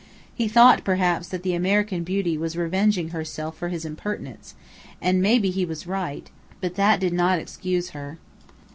[0.33, 4.55] He thought, perhaps, that the American beauty was revenging herself for his impertinence,
[4.99, 6.27] and maybe he was right,
[6.59, 8.17] but that did not excuse her.